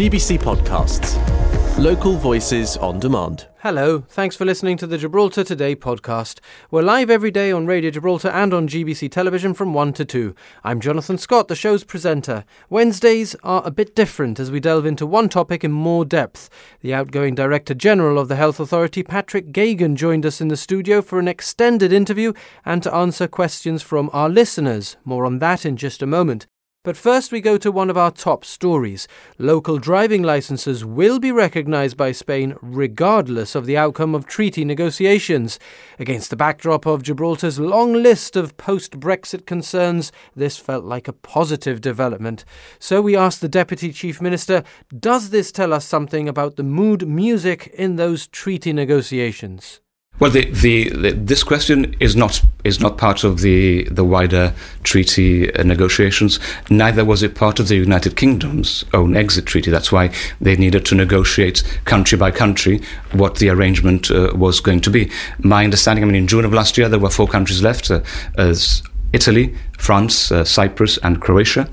[0.00, 1.18] GBC Podcasts.
[1.76, 3.48] Local voices on demand.
[3.58, 6.40] Hello, thanks for listening to the Gibraltar Today podcast.
[6.70, 10.34] We're live every day on Radio Gibraltar and on GBC Television from 1 to 2.
[10.64, 12.46] I'm Jonathan Scott, the show's presenter.
[12.70, 16.48] Wednesdays are a bit different as we delve into one topic in more depth.
[16.80, 21.02] The outgoing Director General of the Health Authority, Patrick Geoghegan, joined us in the studio
[21.02, 22.32] for an extended interview
[22.64, 24.96] and to answer questions from our listeners.
[25.04, 26.46] More on that in just a moment.
[26.82, 29.06] But first, we go to one of our top stories.
[29.36, 35.58] Local driving licenses will be recognised by Spain regardless of the outcome of treaty negotiations.
[35.98, 41.12] Against the backdrop of Gibraltar's long list of post Brexit concerns, this felt like a
[41.12, 42.46] positive development.
[42.78, 44.64] So we asked the Deputy Chief Minister
[44.98, 49.80] Does this tell us something about the mood music in those treaty negotiations?
[50.20, 54.52] Well, the, the, the, this question is not is not part of the the wider
[54.82, 56.38] treaty uh, negotiations.
[56.68, 59.70] Neither was it part of the United Kingdom's own exit treaty.
[59.70, 64.82] That's why they needed to negotiate country by country what the arrangement uh, was going
[64.82, 65.10] to be.
[65.38, 68.02] My understanding, I mean, in June of last year, there were four countries left uh,
[68.36, 71.68] as Italy, France, uh, Cyprus, and Croatia.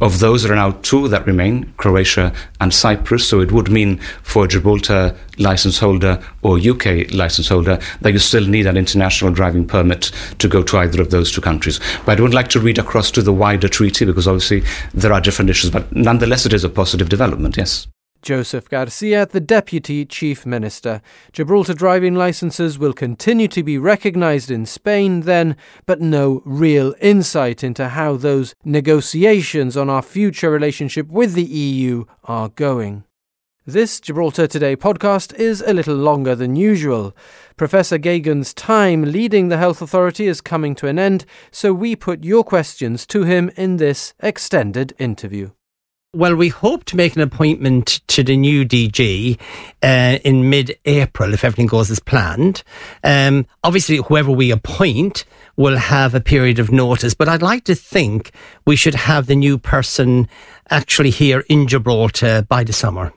[0.00, 3.26] Of those, there are now two that remain Croatia and Cyprus.
[3.26, 8.18] So it would mean for a Gibraltar license holder or UK license holder that you
[8.18, 11.80] still need an international driving permit to go to either of those two countries.
[12.04, 15.20] But I would like to read across to the wider treaty because obviously there are
[15.20, 15.70] different issues.
[15.70, 17.86] But nonetheless, it is a positive development, yes.
[18.22, 21.02] Joseph Garcia, the Deputy Chief Minister.
[21.32, 27.62] Gibraltar driving licenses will continue to be recognised in Spain then, but no real insight
[27.62, 33.04] into how those negotiations on our future relationship with the EU are going.
[33.64, 37.16] This Gibraltar Today podcast is a little longer than usual.
[37.56, 42.24] Professor Geoghegan's time leading the Health Authority is coming to an end, so we put
[42.24, 45.50] your questions to him in this extended interview.
[46.14, 49.40] Well, we hope to make an appointment to the new DG
[49.82, 52.62] uh, in mid April if everything goes as planned.
[53.02, 55.24] Um, obviously, whoever we appoint
[55.56, 58.30] will have a period of notice, but I'd like to think
[58.66, 60.28] we should have the new person
[60.68, 63.14] actually here in Gibraltar by the summer.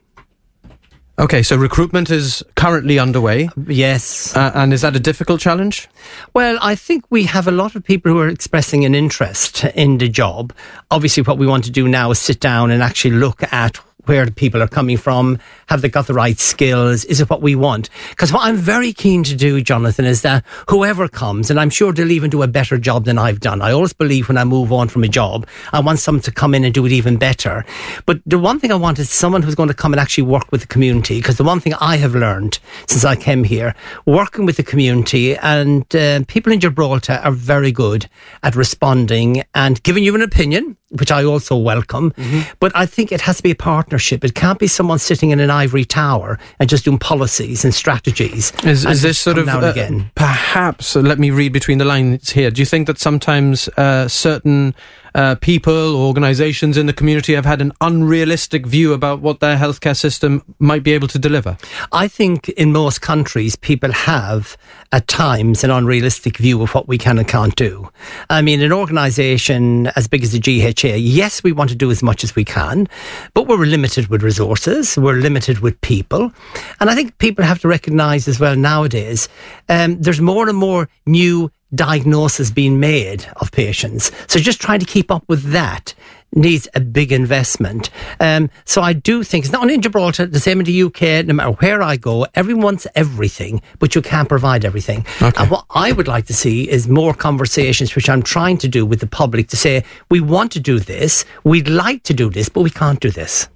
[1.18, 3.48] Okay, so recruitment is currently underway.
[3.66, 4.36] Yes.
[4.36, 5.88] Uh, and is that a difficult challenge?
[6.34, 9.96] Well, I think we have a lot of people who are expressing an interest in
[9.96, 10.52] the job.
[10.90, 14.24] Obviously, what we want to do now is sit down and actually look at where
[14.24, 15.38] the people are coming from.
[15.66, 17.04] Have they got the right skills?
[17.04, 17.90] Is it what we want?
[18.10, 21.92] Because what I'm very keen to do, Jonathan, is that whoever comes, and I'm sure
[21.92, 23.62] they'll even do a better job than I've done.
[23.62, 26.54] I always believe when I move on from a job, I want someone to come
[26.54, 27.64] in and do it even better.
[28.06, 30.50] But the one thing I want is someone who's going to come and actually work
[30.52, 31.18] with the community.
[31.18, 33.74] Because the one thing I have learned since I came here,
[34.06, 38.08] working with the community and uh, people in Gibraltar are very good
[38.42, 42.12] at responding and giving you an opinion, which I also welcome.
[42.12, 42.52] Mm-hmm.
[42.60, 44.24] But I think it has to be a partnership.
[44.24, 48.52] It can't be someone sitting in an ivory tower and just doing policies and strategies.
[48.64, 50.10] Is, is this sort of uh, again?
[50.14, 50.94] perhaps?
[50.96, 52.50] Uh, let me read between the lines here.
[52.50, 54.74] Do you think that sometimes uh, certain
[55.16, 59.96] uh, people, organisations in the community have had an unrealistic view about what their healthcare
[59.96, 61.56] system might be able to deliver?
[61.90, 64.58] I think in most countries, people have
[64.92, 67.88] at times an unrealistic view of what we can and can't do.
[68.28, 72.02] I mean, an organisation as big as the GHA, yes, we want to do as
[72.02, 72.86] much as we can,
[73.32, 76.30] but we're limited with resources, we're limited with people.
[76.78, 79.30] And I think people have to recognise as well nowadays
[79.70, 84.12] um, there's more and more new diagnosis being made of patients.
[84.28, 85.94] So just trying to keep up with that
[86.34, 87.90] needs a big investment.
[88.20, 91.24] Um, so I do think it's not only in Gibraltar, the same in the UK,
[91.24, 95.06] no matter where I go, everyone wants everything, but you can't provide everything.
[95.22, 95.42] Okay.
[95.42, 98.84] And what I would like to see is more conversations, which I'm trying to do
[98.84, 102.48] with the public to say, we want to do this, we'd like to do this,
[102.48, 103.48] but we can't do this.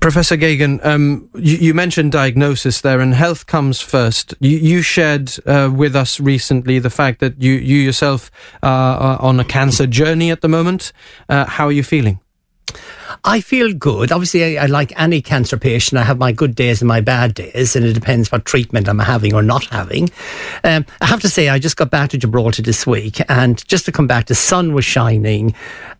[0.00, 4.34] Professor Geoghegan, um, you, you, mentioned diagnosis there, and health comes first.
[4.40, 8.30] You, you shared uh, with us recently the fact that you, you yourself
[8.62, 10.92] uh, are on a cancer journey at the moment.
[11.28, 12.20] Uh, how are you feeling?
[13.26, 14.12] I feel good.
[14.12, 15.98] Obviously, I, I, like any cancer patient.
[15.98, 18.98] I have my good days and my bad days, and it depends what treatment I'm
[18.98, 20.10] having or not having.
[20.62, 23.86] Um, I have to say, I just got back to Gibraltar this week, and just
[23.86, 25.54] to come back, the sun was shining.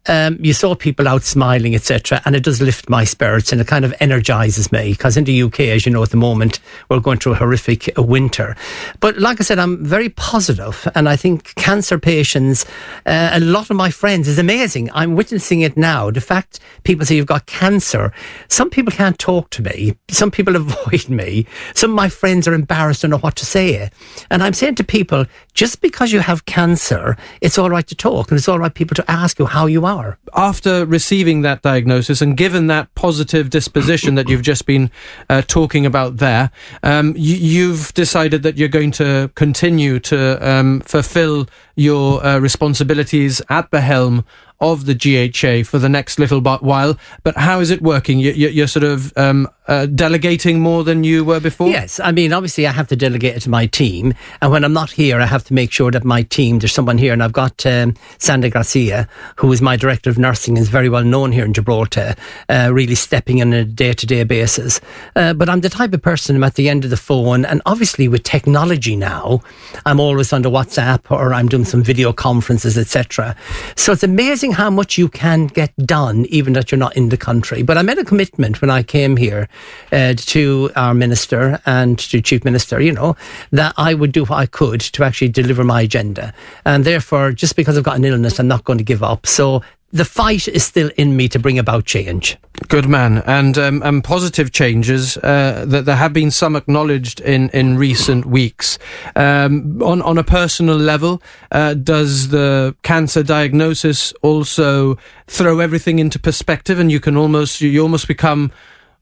[0.07, 3.67] Um, you saw people out smiling, etc., and it does lift my spirits and it
[3.67, 6.61] kind of energizes me because in the UK, as you know, at the moment
[6.91, 8.55] we're going through a horrific winter.
[9.01, 12.67] But like I said, I'm very positive, and I think cancer patients,
[13.07, 14.91] uh, a lot of my friends, is amazing.
[14.93, 16.11] I'm witnessing it now.
[16.11, 18.13] The fact people say obviously you've got cancer.
[18.49, 19.97] Some people can't talk to me.
[20.11, 21.47] Some people avoid me.
[21.75, 23.91] Some of my friends are embarrassed and know what to say.
[24.31, 28.31] And I'm saying to people, just because you have cancer, it's all right to talk
[28.31, 30.19] and it's all right people to ask you how you are.
[30.35, 34.91] After receiving that diagnosis and given that positive disposition that you've just been
[35.31, 36.51] uh, talking about there,
[36.83, 41.47] um, you, have decided that you're going to continue to um, fulfill
[41.77, 44.25] your uh, responsibilities at the helm
[44.73, 46.99] of the GHA for the next little while.
[47.23, 48.19] But how is it working?
[48.19, 51.69] You, are sort of um, uh, delegating more than you were before?
[51.69, 52.01] Yes.
[52.01, 54.15] I mean, obviously, I have to delegate it to my team.
[54.41, 56.99] And when I'm not here, I have to make sure that my team, there's someone
[56.99, 57.13] here.
[57.13, 61.05] And I've got um, Sandra Garcia, who is my director of nursing, is very well
[61.05, 62.15] known here in Gibraltar,
[62.49, 64.81] uh, really stepping in on a day to day basis.
[65.17, 67.45] Uh, but I'm the type of person I'm at the end of the phone.
[67.45, 69.41] And obviously, with technology now,
[69.87, 73.37] I'm always the WhatsApp or I'm doing some video conferences, etc.
[73.77, 77.17] So it's amazing how much you can get done, even that you're not in the
[77.17, 77.63] country.
[77.63, 79.49] But I made a commitment when I came here
[79.93, 83.17] uh, to our minister and to chief minister, you know,
[83.53, 86.33] that I would do what I could to actually deliver my agenda.
[86.65, 89.27] And therefore, just because I've got an illness, I'm not going to give up.
[89.27, 89.63] So
[89.95, 92.37] the fight is still in me to bring about change.
[92.67, 97.49] Good man, and um, and positive changes uh, that there have been some acknowledged in,
[97.51, 98.77] in recent weeks.
[99.15, 104.99] Um, on on a personal level, uh, does the cancer diagnosis also
[105.29, 108.51] throw everything into perspective, and you can almost you almost become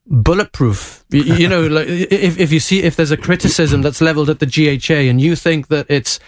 [0.07, 1.05] bulletproof.
[1.11, 4.41] you, you know, like if if you see if there's a criticism that's leveled at
[4.41, 6.21] the GHA, and you think that it's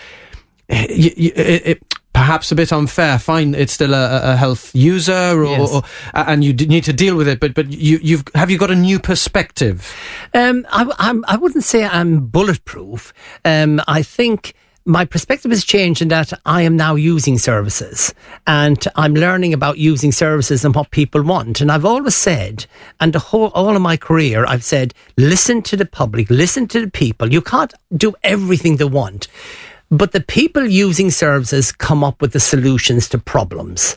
[0.68, 1.82] it, it,
[2.14, 3.18] perhaps a bit unfair.
[3.18, 5.70] Fine, it's still a, a health user, or, yes.
[5.70, 5.82] or,
[6.14, 7.40] and you need to deal with it.
[7.40, 9.94] But but you you've have you got a new perspective?
[10.32, 13.12] Um, I I'm, I would not say I'm bulletproof.
[13.44, 14.54] Um, I think
[14.86, 18.12] my perspective has changed in that I am now using services
[18.46, 21.62] and I'm learning about using services and what people want.
[21.62, 22.66] And I've always said,
[23.00, 26.80] and the whole, all of my career, I've said, listen to the public, listen to
[26.84, 27.32] the people.
[27.32, 29.26] You can't do everything they want.
[29.96, 33.96] But the people using services come up with the solutions to problems.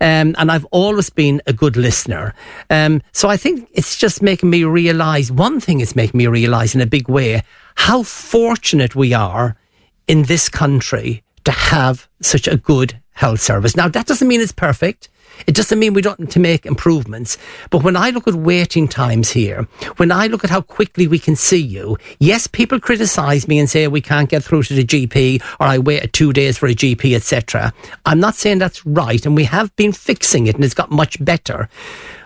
[0.00, 2.34] Um, and I've always been a good listener.
[2.70, 6.74] Um, so I think it's just making me realize one thing is making me realize
[6.74, 7.42] in a big way
[7.76, 9.56] how fortunate we are
[10.08, 13.76] in this country to have such a good health service.
[13.76, 15.08] Now, that doesn't mean it's perfect.
[15.46, 17.38] It doesn't mean we don't need to make improvements.
[17.70, 21.18] But when I look at waiting times here, when I look at how quickly we
[21.18, 24.84] can see you, yes, people criticise me and say we can't get through to the
[24.84, 27.72] GP or I wait two days for a GP, etc.
[28.06, 31.22] I'm not saying that's right, and we have been fixing it and it's got much
[31.24, 31.68] better.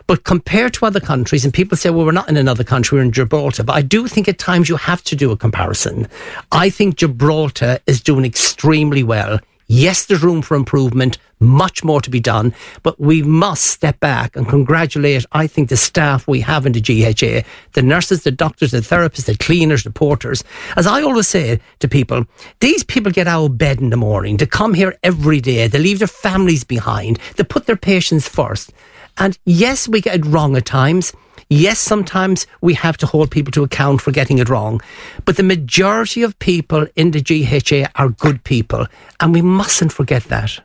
[0.06, 3.04] But compared to other countries, and people say, well, we're not in another country, we're
[3.04, 3.62] in Gibraltar.
[3.62, 6.08] But I do think at times you have to do a comparison.
[6.50, 9.38] I think Gibraltar is doing extremely well
[9.74, 12.52] Yes, there's room for improvement, much more to be done,
[12.82, 16.80] but we must step back and congratulate, I think, the staff we have in the
[16.82, 20.44] GHA, the nurses, the doctors, the therapists, the cleaners, the porters.
[20.76, 22.26] As I always say to people,
[22.60, 25.66] these people get out of bed in the morning to come here every day.
[25.68, 27.18] They leave their families behind.
[27.36, 28.74] They put their patients first.
[29.16, 31.14] And yes, we get it wrong at times.
[31.54, 34.80] Yes, sometimes we have to hold people to account for getting it wrong,
[35.26, 38.86] but the majority of people in the GHA are good people,
[39.20, 40.58] and we mustn't forget that.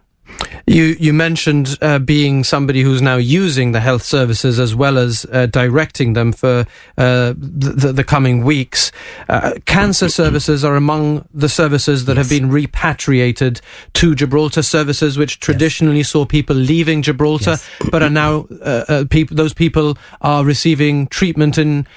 [0.70, 5.26] You you mentioned uh, being somebody who's now using the health services as well as
[5.32, 6.68] uh, directing them for
[6.98, 8.92] uh, the, the, coming weeks.
[9.30, 12.26] Uh, cancer services are among the services that yes.
[12.26, 13.62] have been repatriated
[13.94, 14.62] to Gibraltar.
[14.62, 16.10] Services which traditionally yes.
[16.10, 17.70] saw people leaving Gibraltar, yes.
[17.90, 19.38] but are now uh, uh, people.
[19.38, 21.88] Those people are receiving treatment in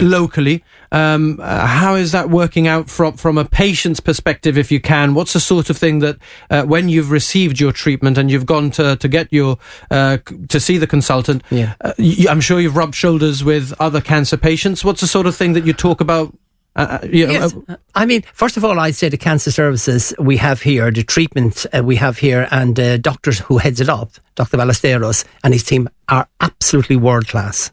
[0.00, 0.62] locally.
[0.92, 5.14] Um, how is that working out from from a patient's perspective, if you can?
[5.14, 8.70] What's the sort of thing that uh, when you've received your treatment and you've gone
[8.72, 9.58] to to get your
[9.90, 10.18] uh,
[10.48, 11.42] to see the consultant?
[11.50, 11.74] Yeah.
[11.80, 14.84] Uh, you, I'm sure you've rubbed shoulders with other cancer patients.
[14.84, 16.34] What's the sort of thing that you talk about
[16.76, 17.54] uh, uh you know, yes.
[17.68, 21.02] Uh, I mean, first of all, I'd say the cancer services we have here, the
[21.02, 24.56] treatment uh, we have here, and uh, doctors who heads it up, Dr.
[24.56, 27.72] Ballesteros and his team, are absolutely world class.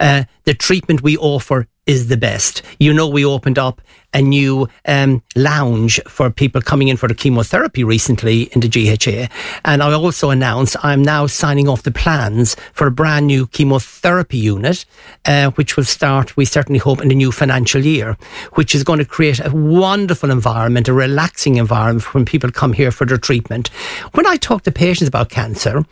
[0.00, 2.62] Uh, the treatment we offer is the best.
[2.78, 3.80] You know, we opened up
[4.14, 9.32] a new um, lounge for people coming in for the chemotherapy recently in the GHA.
[9.64, 14.38] And I also announced I'm now signing off the plans for a brand new chemotherapy
[14.38, 14.86] unit,
[15.26, 18.16] uh, which will start, we certainly hope, in the new financial year,
[18.54, 22.90] which is going to create a wonderful environment, a relaxing environment when people come here
[22.90, 23.68] for their treatment.
[24.12, 25.84] When I talk to patients about cancer,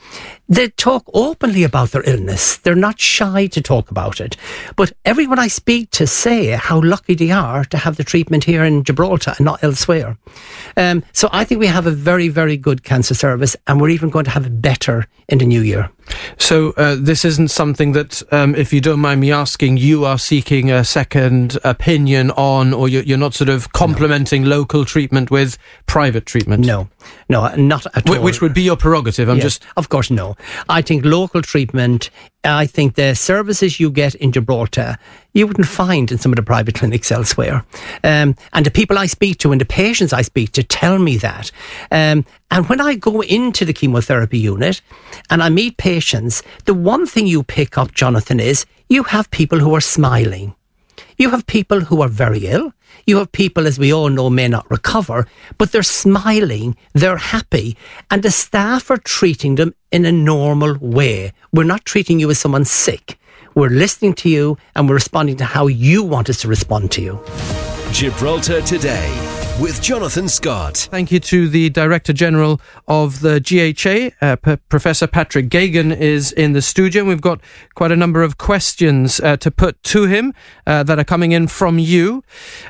[0.49, 2.57] they talk openly about their illness.
[2.57, 4.37] They're not shy to talk about it.
[4.77, 8.65] But everyone I speak to say how lucky they are to have the treatment here
[8.65, 10.17] in Gibraltar and not elsewhere.
[10.77, 14.11] Um, so I think we have a very, very good cancer service, and we're even
[14.11, 15.91] going to have it better in the new year.
[16.39, 20.19] So uh, this isn't something that, um, if you don't mind me asking, you are
[20.19, 24.51] seeking a second opinion on, or you're, you're not sort of complementing no.
[24.51, 26.65] local treatment with private treatment.
[26.65, 26.89] No,
[27.29, 28.23] no, not at all.
[28.23, 29.29] Which would be your prerogative.
[29.29, 30.37] I'm yes, just, of course, no.
[30.69, 32.11] I think local treatment.
[32.45, 34.99] I think the services you get in Gibraltar
[35.37, 37.63] you wouldn't find in some of the private clinics elsewhere.
[38.03, 41.19] Um, and the people I speak to and the patients I speak to tell me
[41.19, 41.53] that.
[41.91, 44.81] Um, and when I go into the chemotherapy unit
[45.31, 49.59] and I meet patients, the one thing you pick up, Jonathan, is you have people
[49.59, 50.55] who are smiling.
[51.19, 52.73] You have people who are very ill.
[53.07, 55.26] You have people, as we all know, may not recover,
[55.59, 57.76] but they're smiling, they're happy,
[58.11, 61.33] and the staff are treating them in a normal way.
[61.53, 63.19] We're not treating you as someone sick.
[63.55, 67.03] We're listening to you and we're responding to how you want us to respond to
[67.03, 67.75] you.
[67.93, 69.11] Gibraltar Today
[69.61, 70.88] with Jonathan Scott.
[70.90, 74.14] Thank you to the Director General of the GHA.
[74.25, 77.05] Uh, P- Professor Patrick Geoghegan, is in the studio.
[77.05, 77.40] We've got
[77.75, 80.35] quite a number of questions uh, to put to him
[80.66, 82.23] uh, that are coming in from you.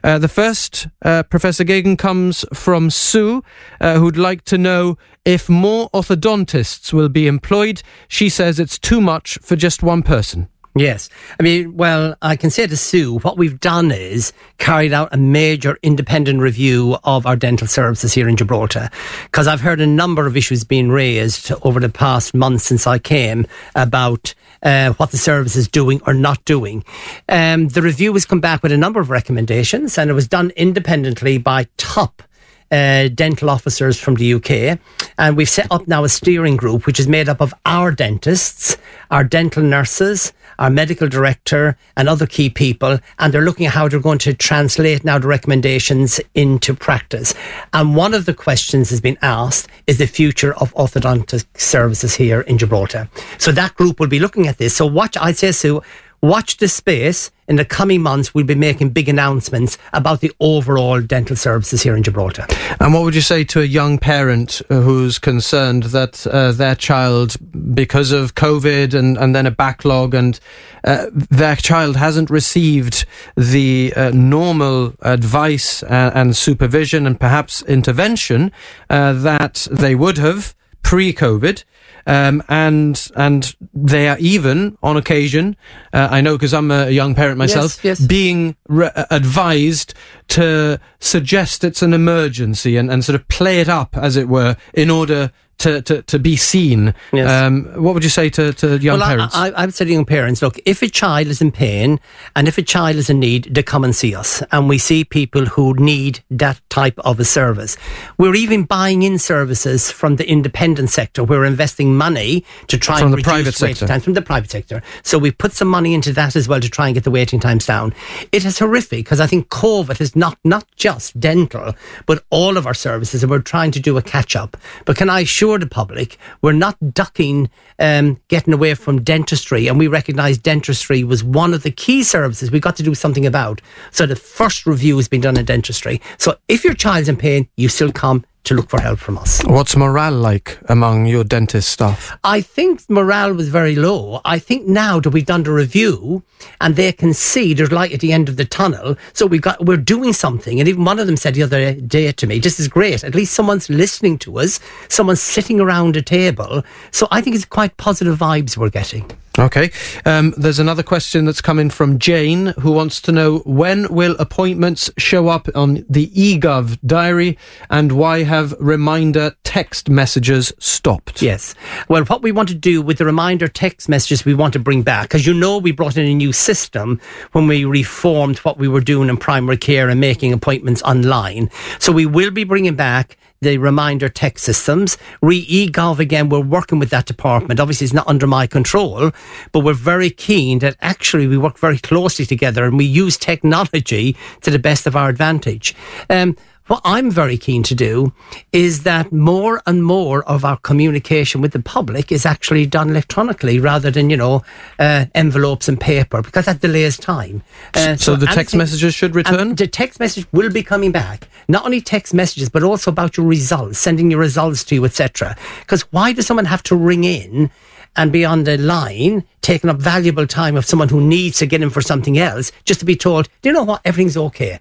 [0.05, 3.43] Uh, the first, uh, Professor Geoghegan, comes from Sue,
[3.81, 7.83] uh, who'd like to know if more orthodontists will be employed.
[8.07, 10.49] She says it's too much for just one person.
[10.77, 11.09] Yes.
[11.41, 15.17] I mean, well, I can say to Sue, what we've done is carried out a
[15.17, 18.91] major independent review of our dental services here in Gibraltar.
[19.25, 22.99] Because I've heard a number of issues being raised over the past month since I
[22.99, 26.85] came about uh, what the service is doing or not doing.
[27.31, 30.51] Um, the review has come back with a number of recommendations and it was done
[30.57, 32.23] independently by top
[32.71, 34.79] uh, dental officers from the UK.
[35.19, 38.77] And we've set up now a steering group, which is made up of our dentists,
[39.11, 42.99] our dental nurses, our medical director, and other key people.
[43.19, 47.35] And they're looking at how they're going to translate now the recommendations into practice.
[47.73, 52.43] And one of the questions has been asked is the future of orthodontic services here
[52.43, 53.09] in Gibraltar.
[53.39, 54.77] So that group will be looking at this.
[54.77, 55.83] So watch, I'd say, Sue,
[56.23, 61.01] watch the space in the coming months, we'll be making big announcements about the overall
[61.01, 62.47] dental services here in Gibraltar.
[62.81, 67.37] And what would you say to a young parent who's concerned that uh, their child,
[67.75, 70.39] because of COVID and, and then a backlog, and
[70.85, 73.05] uh, their child hasn't received
[73.37, 78.53] the uh, normal advice and, and, supervision and perhaps intervention
[78.91, 81.65] uh, that they would have pre-COVID?
[82.09, 85.57] Um, and and they are even on occasion,
[85.93, 88.07] uh, I know because I'm a young parent myself, yes, yes.
[88.07, 89.93] being re- advised
[90.29, 94.57] to suggest it's an emergency and, and sort of play it up, as it were,
[94.73, 96.95] in order to, to, to be seen.
[97.13, 97.31] Yes.
[97.31, 99.35] Um, what would you say to, to young well, parents?
[99.35, 101.99] I, I, I, would say to young parents, look, if a child is in pain
[102.35, 104.43] and if a child is in need, they come and see us.
[104.53, 107.77] And we see people who need that type of a service.
[108.19, 111.25] We're even buying in services from the independent sector.
[111.25, 113.87] We're investing money to try from and the reduce private waiting sector.
[113.87, 114.83] times from the private sector.
[115.03, 117.41] So we put some money into that as well to try and get the waiting
[117.41, 117.95] times down.
[118.33, 122.67] It is horrific because I think COVID is not, not just dental, but all of
[122.67, 124.57] our services and we're trying to do a catch up.
[124.85, 127.49] But can I assure the public we're not ducking
[127.79, 132.51] um, getting away from dentistry, and we recognise dentistry was one of the key services
[132.51, 133.61] we got to do something about.
[133.91, 136.01] So the first review has been done in dentistry.
[136.19, 139.43] So if your child's in pain, you still come to look for help from us.
[139.45, 142.17] What's morale like among your dentist staff?
[142.25, 144.21] I think morale was very low.
[144.25, 146.23] I think now that we've done the review
[146.61, 149.65] and they can see there's light at the end of the tunnel, so we've got
[149.67, 150.61] we're doing something.
[150.61, 153.05] And even one of them said the other day to me, "This is great.
[153.05, 154.61] At least someone's listening to us.
[154.89, 159.11] Someone's sitting around a table." So I think it's quite positive vibes we're getting.
[159.39, 159.71] Okay.
[160.05, 164.91] Um, there's another question that's coming from Jane who wants to know when will appointments
[164.97, 167.39] show up on the eGov diary
[167.69, 171.23] and why have reminder text messages stopped?
[171.23, 171.55] Yes.
[171.89, 174.83] Well, what we want to do with the reminder text messages, we want to bring
[174.83, 177.01] back, because you know we brought in a new system
[177.33, 181.51] when we reformed what we were doing in primary care and making appointments online.
[181.79, 184.97] So we will be bringing back the reminder text systems.
[185.23, 187.61] Re eGov again, we're working with that department.
[187.61, 189.11] Obviously, it's not under my control,
[189.53, 194.17] but we're very keen that actually we work very closely together and we use technology
[194.43, 195.75] to the best of our advantage.
[196.11, 198.13] Um, what I'm very keen to do
[198.53, 203.61] is that more and more of our communication with the public is actually done electronically
[203.61, 204.43] rather than, you know,
[204.79, 207.43] uh, envelopes and paper because that delays time.
[207.75, 209.55] Uh, so, so, the text messages should return?
[209.55, 211.29] The text message will be coming back.
[211.49, 215.37] Not only text messages, but also about your results, sending your results to you, etc.
[215.61, 217.51] Because why does someone have to ring in
[217.97, 221.63] and be on the line, taking up valuable time of someone who needs to get
[221.63, 224.59] in for something else, just to be told, do you know what, everything's okay?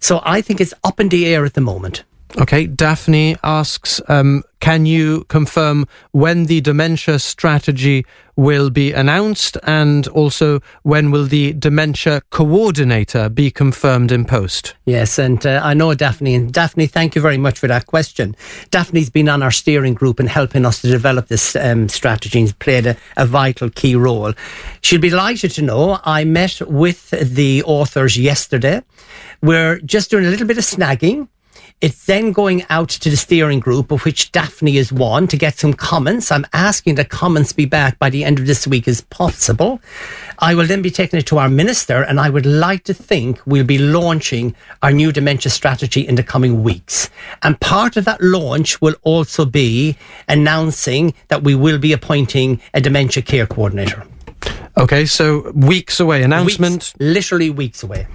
[0.00, 2.04] So I think it's up in the air at the moment.
[2.38, 8.04] Okay, Daphne asks, um, can you confirm when the dementia strategy
[8.34, 14.74] will be announced and also when will the dementia coordinator be confirmed in post?
[14.84, 16.34] Yes, and uh, I know Daphne.
[16.34, 18.36] And Daphne, thank you very much for that question.
[18.70, 22.58] Daphne's been on our steering group and helping us to develop this um, strategy and
[22.58, 24.34] played a, a vital key role.
[24.82, 28.82] She'll be delighted to know I met with the authors yesterday.
[29.42, 31.28] We're just doing a little bit of snagging
[31.82, 35.58] it's then going out to the steering group, of which Daphne is one, to get
[35.58, 36.32] some comments.
[36.32, 39.80] I'm asking the comments be back by the end of this week as possible.
[40.38, 43.40] I will then be taking it to our minister, and I would like to think
[43.44, 47.10] we'll be launching our new dementia strategy in the coming weeks.
[47.42, 52.80] And part of that launch will also be announcing that we will be appointing a
[52.80, 54.06] dementia care coordinator.
[54.78, 56.22] Okay, so weeks away.
[56.22, 56.74] Announcement.
[56.74, 58.06] Weeks, literally weeks away.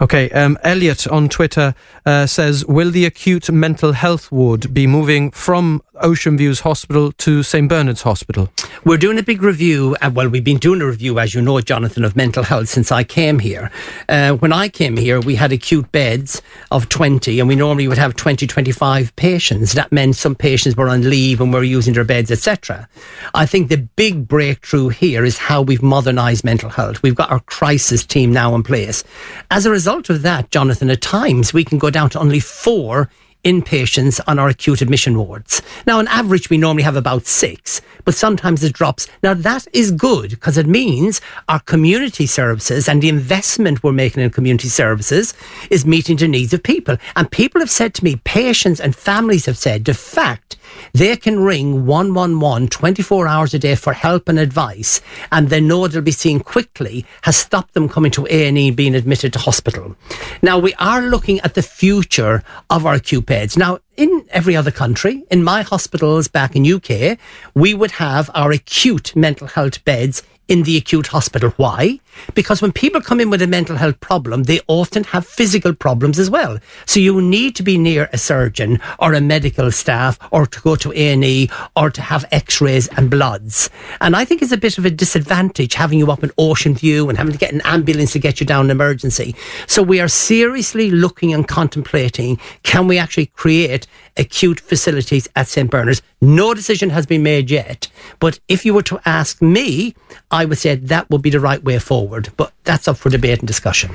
[0.00, 5.30] Okay, um, Elliot on Twitter uh, says Will the acute mental health ward be moving
[5.30, 8.50] from Ocean Views Hospital to St Bernard's Hospital?
[8.84, 9.96] We're doing a big review.
[10.02, 12.90] Uh, well, we've been doing a review, as you know, Jonathan, of mental health since
[12.90, 13.70] I came here.
[14.08, 17.98] Uh, when I came here, we had acute beds of 20, and we normally would
[17.98, 19.72] have 20, 25 patients.
[19.74, 22.88] That meant some patients were on leave and were using their beds, etc.
[23.34, 27.02] I think the big breakthrough here is how we've modernised mental health.
[27.02, 29.04] We've got our crisis team now in place.
[29.50, 33.08] As a result of that, Jonathan, at times we can go down to only four
[33.44, 35.62] inpatients on our acute admission wards.
[35.86, 39.08] Now, on average, we normally have about six, but sometimes it drops.
[39.22, 44.22] Now, that is good because it means our community services and the investment we're making
[44.22, 45.34] in community services
[45.70, 46.96] is meeting the needs of people.
[47.16, 50.56] And people have said to me, patients and families have said, the fact
[50.92, 55.00] they can ring 111 24 hours a day for help and advice
[55.30, 59.32] and they know they'll be seen quickly has stopped them coming to A&E being admitted
[59.32, 59.96] to hospital.
[60.42, 63.56] Now we are looking at the future of our acute beds.
[63.56, 67.18] Now in every other country, in my hospitals back in UK,
[67.54, 71.50] we would have our acute mental health beds in the acute hospital.
[71.56, 72.00] Why?
[72.34, 76.18] Because when people come in with a mental health problem, they often have physical problems
[76.18, 76.58] as well.
[76.86, 80.76] So you need to be near a surgeon or a medical staff or to go
[80.76, 83.70] to A&E or to have x-rays and bloods.
[84.00, 87.08] And I think it's a bit of a disadvantage having you up in Ocean View
[87.08, 89.34] and having to get an ambulance to get you down an emergency.
[89.66, 93.86] So we are seriously looking and contemplating, can we actually create
[94.16, 95.70] acute facilities at St.
[95.70, 96.02] Bernard's?
[96.20, 97.88] No decision has been made yet.
[98.20, 99.94] But if you were to ask me,
[100.30, 102.01] I would say that would be the right way forward.
[102.36, 103.90] But that's up for debate and discussion.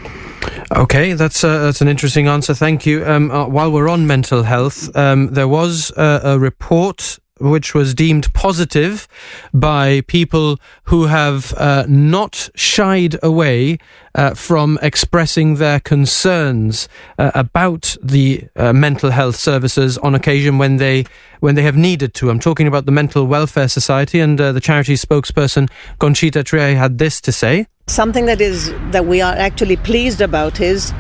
[0.76, 2.54] Okay, that's uh, that's an interesting answer.
[2.54, 3.06] Thank you.
[3.06, 7.94] Um, uh, while we're on mental health, um, there was uh, a report which was
[7.94, 9.08] deemed positive
[9.54, 13.78] by people who have uh, not shied away
[14.16, 20.78] uh, from expressing their concerns uh, about the uh, mental health services on occasion when
[20.78, 21.06] they
[21.40, 22.30] when they have needed to.
[22.30, 25.70] I'm talking about the Mental Welfare Society, and uh, the charity spokesperson
[26.00, 27.68] Conchita Triay had this to say.
[27.88, 30.92] Something that is that we are actually pleased about is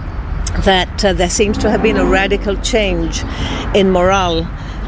[0.59, 3.23] that uh, there seems to have been a radical change
[3.75, 4.43] in morale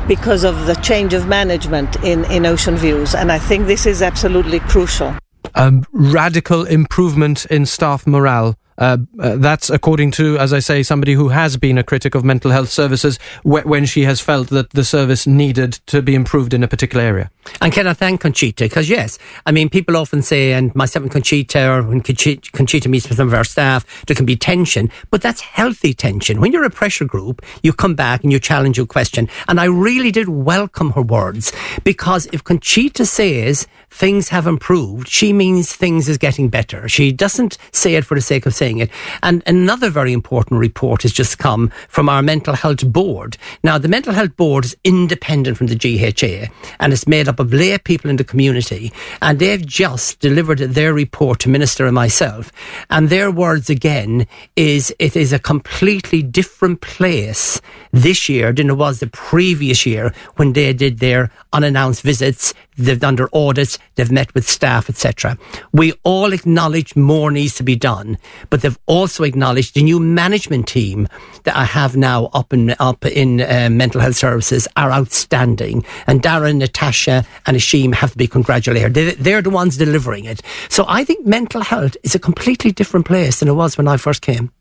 [0.09, 3.13] because of the change of management in, in Ocean Views.
[3.13, 5.15] And I think this is absolutely crucial.
[5.53, 8.55] A radical improvement in staff morale.
[8.79, 12.23] Uh, uh, that's according to, as I say, somebody who has been a critic of
[12.23, 16.53] mental health services wh- when she has felt that the service needed to be improved
[16.53, 17.29] in a particular area.
[17.61, 18.63] And can I thank Conchita?
[18.63, 22.87] Because, yes, I mean, people often say, and myself and Conchita, or when Conchita, Conchita
[22.87, 26.39] meets with some of our staff, there can be tension, but that's healthy tension.
[26.39, 29.27] When you're a pressure group, you come back and you challenge your question.
[29.49, 31.51] And I really did welcome her words
[31.83, 36.87] because if Conchita says things have improved, she means things is getting better.
[36.87, 38.89] She doesn't say it for the sake of saying it.
[39.23, 43.37] And another very important report has just come from our mental health board.
[43.63, 47.53] Now, the mental health board is independent from the GHA and it's made up of
[47.53, 48.91] lay people in the community.
[49.21, 52.51] And they've just delivered their report to Minister and myself.
[52.89, 57.59] And their words again is it is a completely different place
[57.91, 62.53] this year than it was the previous year when they did their unannounced visits.
[62.77, 65.37] They've done their audits, they've met with staff, etc.
[65.71, 68.17] We all acknowledge more needs to be done,
[68.49, 71.07] but they've also acknowledged the new management team
[71.43, 75.85] that I have now up in up in uh, mental health services are outstanding.
[76.07, 78.93] And Darren, Natasha, and Ashim have to be congratulated.
[78.93, 80.41] They, they're the ones delivering it.
[80.69, 83.97] So I think mental health is a completely different place than it was when I
[83.97, 84.51] first came.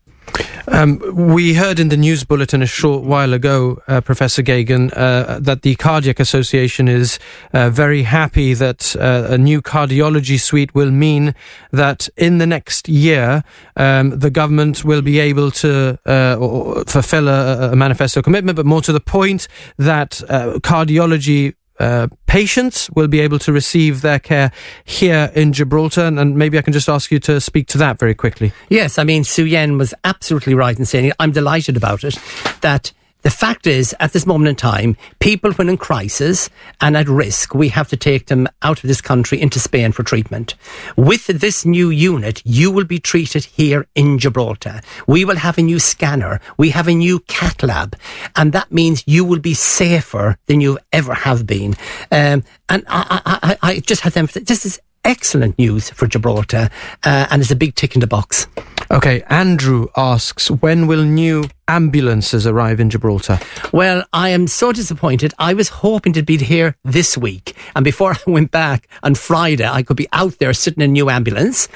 [0.67, 5.39] Um, we heard in the news bulletin a short while ago, uh, Professor Geoghegan, uh,
[5.39, 7.17] that the Cardiac Association is
[7.53, 11.33] uh, very happy that uh, a new cardiology suite will mean
[11.71, 13.43] that in the next year
[13.77, 18.81] um, the government will be able to uh, fulfill a, a, manifesto commitment, but more
[18.81, 24.51] to the point that uh, cardiology uh, patients will be able to receive their care
[24.83, 26.01] here in Gibraltar.
[26.01, 28.51] And, and, maybe I can just ask you to speak to that very quickly.
[28.69, 32.19] Yes, I mean, Sue Yen was absolutely right in saying I'm delighted about it
[32.61, 37.09] that the fact is, at this moment in time, people when in crisis and at
[37.09, 40.55] risk, we have to take them out of this country into Spain for treatment.
[40.95, 44.81] With this new unit, you will be treated here in Gibraltar.
[45.05, 46.39] We will have a new scanner.
[46.57, 47.97] We have a new cath lab.
[48.37, 51.75] And that means you will be safer than you ever have been.
[52.11, 54.27] Um, and I, I, I, just have them.
[54.33, 56.69] This is excellent news for Gibraltar,
[57.03, 58.47] uh, and it's a big tick in the box.
[58.91, 63.39] Okay, Andrew asks, when will new ambulances arrive in Gibraltar?
[63.71, 65.31] Well, I am so disappointed.
[65.37, 69.67] I was hoping to be here this week, and before I went back on Friday,
[69.67, 71.67] I could be out there sitting in a new ambulance.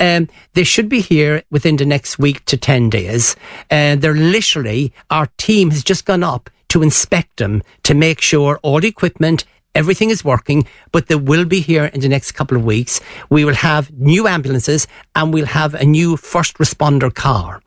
[0.00, 3.36] Um, they should be here within the next week to 10 days.
[3.70, 8.20] And uh, they're literally, our team has just gone up to inspect them to make
[8.20, 9.44] sure all the equipment
[9.76, 12.98] Everything is working, but they will be here in the next couple of weeks.
[13.28, 17.60] We will have new ambulances and we'll have a new first responder car,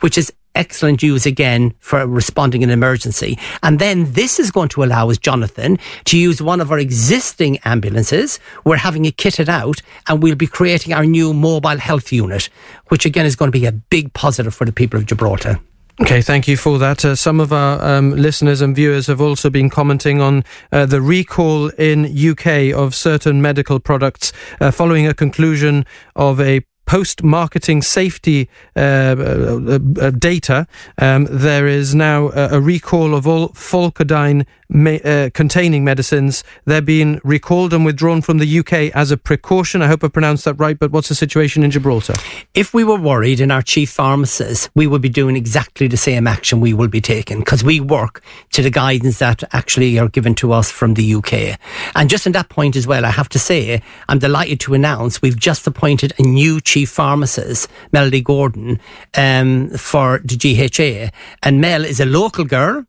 [0.00, 3.38] which is excellent news again for responding in an emergency.
[3.62, 7.56] And then this is going to allow us, Jonathan, to use one of our existing
[7.64, 8.38] ambulances.
[8.66, 12.50] We're having it kitted out and we'll be creating our new mobile health unit,
[12.88, 15.58] which again is going to be a big positive for the people of Gibraltar.
[16.00, 17.04] Okay, thank you for that.
[17.04, 21.00] Uh, some of our um, listeners and viewers have also been commenting on uh, the
[21.00, 28.48] recall in UK of certain medical products uh, following a conclusion of a post-marketing safety
[28.76, 30.66] uh, uh, uh, data,
[30.98, 36.44] um, there is now a, a, recall of all pholcodine me- containing medicines.
[36.64, 39.82] They're being recalled and withdrawn from the UK as a precaution.
[39.82, 42.14] I hope I pronounced that right, but what's the situation in Gibraltar?
[42.54, 46.26] If we were worried in our chief pharmacists, we would be doing exactly the same
[46.26, 50.34] action we will be taking because we work to the guidance that actually are given
[50.36, 51.58] to us from the UK.
[51.94, 55.22] And just in that point as well, I have to say, I'm delighted to announce
[55.22, 58.80] we've just appointed a new chief pharmacist, Melody Gordon,
[59.16, 61.16] um, for the GHA.
[61.42, 62.84] And Mel is a local girl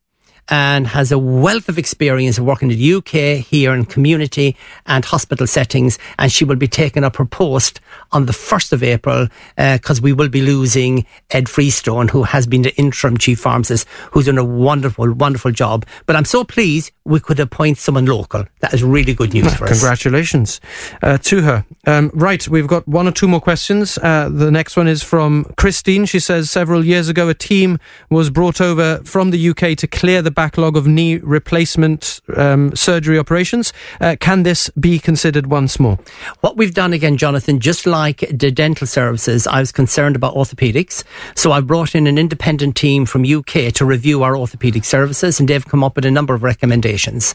[0.49, 4.55] and has a wealth of experience of working in the UK here in community
[4.85, 5.97] and hospital settings.
[6.19, 7.79] And she will be taking up her post
[8.11, 12.45] on the 1st of April because uh, we will be losing Ed Freestone, who has
[12.47, 15.85] been the interim chief pharmacist, who's done a wonderful, wonderful job.
[16.05, 18.45] But I'm so pleased we could appoint someone local.
[18.61, 19.79] That is really good news for us.
[19.79, 20.59] Congratulations
[21.03, 21.65] uh, to her.
[21.85, 23.97] Um, right, we've got one or two more questions.
[23.99, 26.05] Uh, the next one is from Christine.
[26.05, 27.79] She says several years ago, a team
[28.09, 33.17] was brought over from the UK to clear the backlog of knee replacement um, surgery
[33.17, 33.73] operations.
[33.99, 35.97] Uh, can this be considered once more?
[36.41, 41.03] What we've done again, Jonathan, just like the dental services, I was concerned about orthopedics.
[41.35, 45.47] So I brought in an independent team from UK to review our orthopedic services and
[45.47, 47.33] they've come up with a number of recommendations.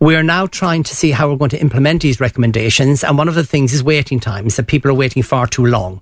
[0.00, 3.02] We are now trying to see how we're going to implement these recommendations.
[3.02, 6.00] And one of the things is waiting times that people are waiting far too long.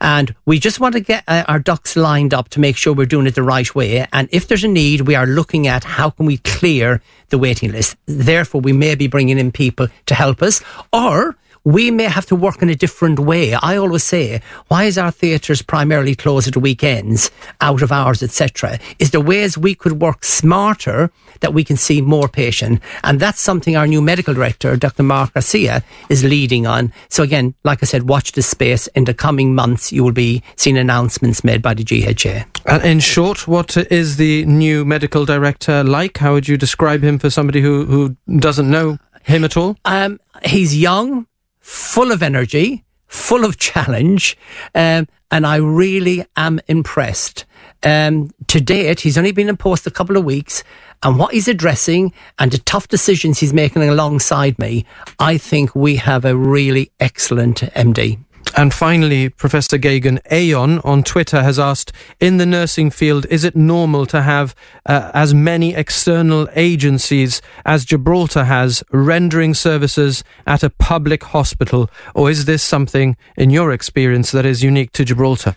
[0.00, 3.06] And we just want to get uh, our ducks lined up to make sure we're
[3.06, 4.06] doing it the right way.
[4.12, 7.72] And if there's a need, we are looking at how can we clear the waiting
[7.72, 7.96] list.
[8.06, 10.62] Therefore, we may be bringing in people to help us
[10.92, 13.52] or we may have to work in a different way.
[13.52, 18.78] I always say, why is our theatres primarily closed at weekends, out of hours, etc.?
[18.98, 21.10] Is there ways we could work smarter
[21.40, 22.80] that we can see more patient?
[23.04, 25.02] And that's something our new medical director, Dr.
[25.02, 26.92] Mark Garcia, is leading on.
[27.10, 28.86] So again, like I said, watch this space.
[28.88, 32.46] In the coming months, you will be seeing announcements made by the GHA.
[32.68, 36.18] And in short, what is the new medical director like?
[36.18, 39.76] How would you describe him for somebody who, who doesn't know him at all?
[39.86, 41.26] Um, he's young
[41.60, 44.36] full of energy, full of challenge,
[44.74, 47.46] um, and I really am impressed.
[47.82, 50.62] Um, to date, he's only been in post a couple of weeks,
[51.02, 54.84] and what he's addressing and the tough decisions he's making alongside me,
[55.18, 58.18] I think we have a really excellent MD.
[58.56, 63.54] And finally, Professor Geoghegan Aeon on Twitter has asked In the nursing field, is it
[63.54, 64.54] normal to have
[64.86, 71.90] uh, as many external agencies as Gibraltar has rendering services at a public hospital?
[72.14, 75.54] Or is this something, in your experience, that is unique to Gibraltar?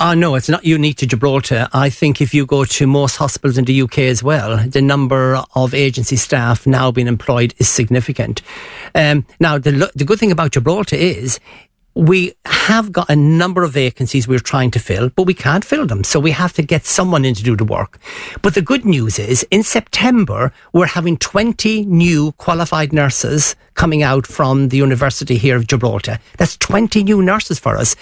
[0.00, 1.68] Uh, no, it's not unique to Gibraltar.
[1.74, 5.42] I think if you go to most hospitals in the UK as well, the number
[5.54, 8.40] of agency staff now being employed is significant.
[8.94, 11.38] Um, now, the, the good thing about Gibraltar is
[11.94, 15.86] we have got a number of vacancies we're trying to fill, but we can't fill
[15.86, 16.04] them.
[16.04, 17.98] So we have to get someone in to do the work.
[18.42, 24.26] But the good news is in September, we're having 20 new qualified nurses coming out
[24.26, 26.18] from the University here of Gibraltar.
[26.38, 27.96] That's 20 new nurses for us.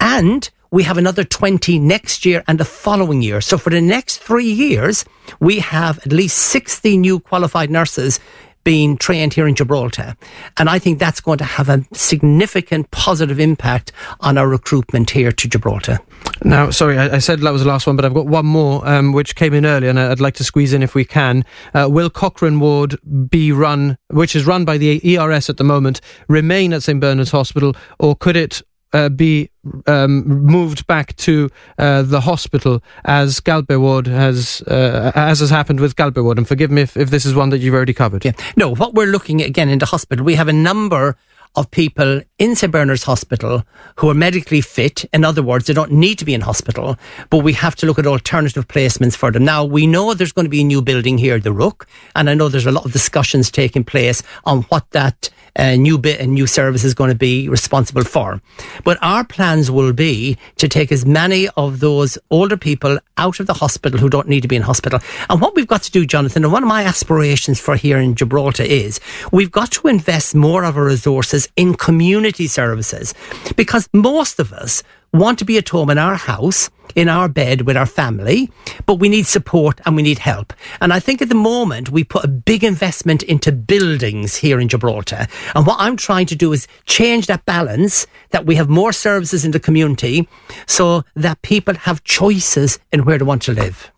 [0.00, 3.40] And we have another 20 next year and the following year.
[3.40, 5.04] So for the next three years,
[5.38, 8.20] we have at least 60 new qualified nurses
[8.64, 10.16] being trained here in Gibraltar.
[10.56, 15.32] And I think that's going to have a significant positive impact on our recruitment here
[15.32, 15.98] to Gibraltar.
[16.44, 18.86] Now, sorry, I, I said that was the last one, but I've got one more
[18.88, 21.44] um, which came in early and I'd like to squeeze in if we can.
[21.74, 22.96] Uh, will Cochrane Ward
[23.28, 27.30] be run, which is run by the ERS at the moment, remain at St Bernard's
[27.30, 29.50] Hospital, or could it uh, be
[29.86, 35.80] um, moved back to uh, the hospital as Galbay Ward has uh, as has happened
[35.80, 36.38] with Galbay Ward.
[36.38, 38.24] And forgive me if, if this is one that you've already covered.
[38.24, 38.32] Yeah.
[38.56, 41.16] No, what we're looking at again in the hospital, we have a number
[41.54, 43.62] of people in St Bernard's Hospital
[43.96, 45.04] who are medically fit.
[45.12, 46.96] In other words, they don't need to be in hospital,
[47.30, 49.44] but we have to look at alternative placements for them.
[49.44, 52.34] Now, we know there's going to be a new building here, the Rook, and I
[52.34, 56.32] know there's a lot of discussions taking place on what that uh, new bit and
[56.32, 58.40] new service is going to be responsible for.
[58.84, 63.46] But our plans will be to take as many of those older people out of
[63.46, 65.00] the hospital who don't need to be in hospital.
[65.28, 68.14] And what we've got to do, Jonathan, and one of my aspirations for here in
[68.14, 73.14] Gibraltar is we've got to invest more of our resources in community services
[73.56, 77.62] because most of us want to be at home in our house, in our bed
[77.62, 78.50] with our family,
[78.86, 80.52] but we need support and we need help.
[80.80, 84.68] And I think at the moment we put a big investment into buildings here in
[84.68, 85.26] Gibraltar.
[85.54, 89.44] And what I'm trying to do is change that balance that we have more services
[89.44, 90.28] in the community
[90.66, 93.92] so that people have choices in where they want to live.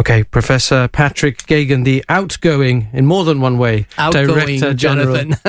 [0.00, 5.16] Okay, Professor Patrick Geoghegan, the outgoing, in more than one way, outgoing Director General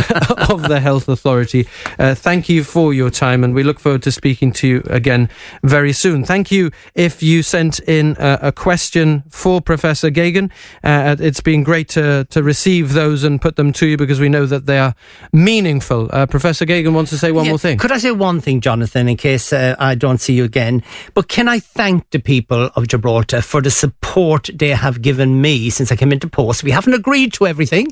[0.49, 1.69] of the Health Authority.
[1.97, 5.29] Uh, thank you for your time, and we look forward to speaking to you again
[5.63, 6.25] very soon.
[6.25, 10.51] Thank you if you sent in uh, a question for Professor Geoghegan.
[10.83, 14.27] Uh, it's been great to, to receive those and put them to you because we
[14.27, 14.93] know that they are
[15.31, 16.09] meaningful.
[16.11, 17.77] Uh, Professor Geoghegan wants to say one yeah, more thing.
[17.77, 20.83] Could I say one thing, Jonathan, in case uh, I don't see you again?
[21.13, 25.69] But can I thank the people of Gibraltar for the support they have given me
[25.69, 26.63] since I came into post.
[26.63, 27.87] We haven't agreed to everything,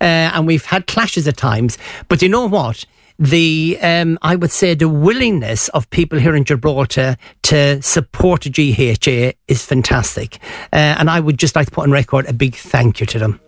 [0.00, 0.04] uh,
[0.34, 1.78] and we've had clashes at times.
[2.08, 2.84] But you know what?
[3.18, 9.32] the um, I would say the willingness of people here in Gibraltar to support GHA
[9.48, 10.38] is fantastic,
[10.72, 13.18] uh, and I would just like to put on record a big thank you to
[13.18, 13.40] them.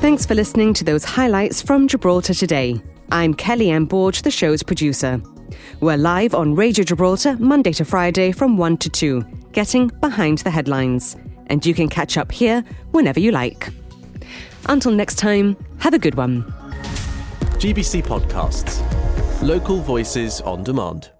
[0.00, 2.82] Thanks for listening to those highlights from Gibraltar today.
[3.10, 5.22] I'm Kelly Ann Borge, the show's producer.
[5.80, 10.50] We're live on Radio Gibraltar Monday to Friday from 1 to 2, getting behind the
[10.50, 11.16] headlines.
[11.46, 13.68] And you can catch up here whenever you like.
[14.66, 16.42] Until next time, have a good one.
[17.58, 18.80] GBC Podcasts.
[19.42, 21.10] Local voices on demand.